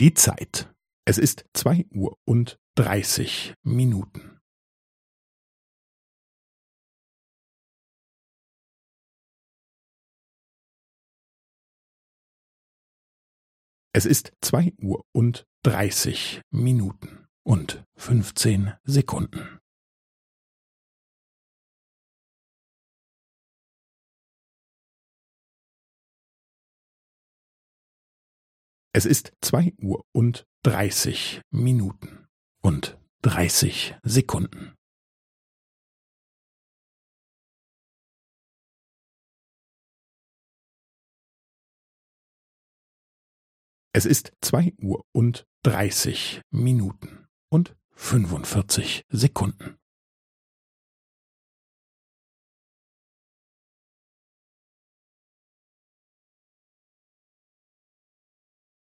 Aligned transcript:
Die 0.00 0.14
Zeit. 0.14 0.72
Es 1.04 1.18
ist 1.18 1.44
zwei 1.54 1.84
Uhr 1.90 2.16
und 2.24 2.60
dreißig 2.76 3.54
Minuten. 3.64 4.38
Es 13.92 14.06
ist 14.06 14.36
zwei 14.40 14.72
Uhr 14.80 15.04
und 15.12 15.48
dreißig 15.64 16.42
Minuten 16.52 17.26
und 17.42 17.84
fünfzehn 17.96 18.74
Sekunden. 18.84 19.57
Es 28.98 29.06
ist 29.06 29.32
zwei 29.40 29.72
Uhr 29.80 30.04
und 30.10 30.44
dreißig 30.64 31.40
Minuten 31.52 32.26
und 32.62 32.98
dreißig 33.22 33.94
Sekunden. 34.02 34.74
Es 43.92 44.04
ist 44.04 44.32
zwei 44.40 44.74
Uhr 44.82 45.04
und 45.12 45.46
dreißig 45.62 46.40
Minuten 46.50 47.28
und 47.50 47.76
fünfundvierzig 47.92 49.02
Sekunden. 49.10 49.77